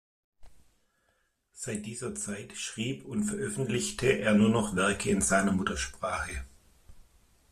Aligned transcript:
Seit 1.53 1.85
dieser 1.85 2.15
Zeit 2.15 2.57
schrieb 2.57 3.05
und 3.05 3.21
veröffentlichte 3.23 4.07
er 4.07 4.33
nur 4.33 4.49
noch 4.49 4.75
Werke 4.75 5.11
in 5.11 5.21
seiner 5.21 5.51
Muttersprache. 5.51 6.43